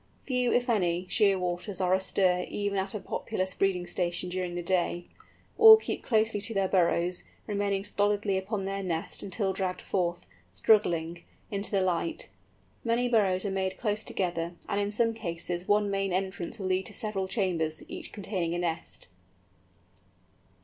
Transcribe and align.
Few, 0.23 0.51
if 0.51 0.67
any, 0.67 1.05
Shearwaters 1.11 1.79
are 1.79 1.93
astir 1.93 2.43
even 2.49 2.79
at 2.79 2.95
a 2.95 2.99
populous 2.99 3.53
breeding 3.53 3.85
station 3.85 4.29
during 4.31 4.55
the 4.55 4.63
day; 4.63 5.05
all 5.59 5.77
keep 5.77 6.01
closely 6.01 6.41
to 6.41 6.55
their 6.55 6.67
burrows, 6.67 7.23
remaining 7.45 7.83
stolidly 7.83 8.35
upon 8.35 8.65
their 8.65 8.81
nest 8.81 9.21
until 9.21 9.53
dragged 9.53 9.79
forth, 9.81 10.25
struggling, 10.51 11.23
into 11.51 11.69
the 11.69 11.81
light. 11.83 12.29
Many 12.83 13.09
burrows 13.09 13.45
are 13.45 13.51
made 13.51 13.77
close 13.77 14.03
together, 14.03 14.53
and 14.67 14.81
in 14.81 14.91
some 14.91 15.13
cases 15.13 15.67
one 15.67 15.91
main 15.91 16.11
entrance 16.11 16.57
will 16.57 16.65
lead 16.65 16.87
to 16.87 16.93
several 16.95 17.27
chambers, 17.27 17.83
each 17.87 18.11
containing 18.11 18.55
a 18.55 18.57
nest. 18.57 19.07